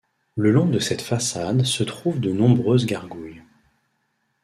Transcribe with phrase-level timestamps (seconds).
[0.35, 3.43] Le long de cette façade se trouvent de nombreuses gargouilles.